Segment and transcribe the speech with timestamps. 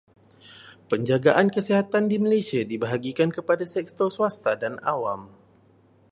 [0.89, 5.21] Penjagaan kesihatan di Malaysia dibahagikan kepada sektor swasta dan awam.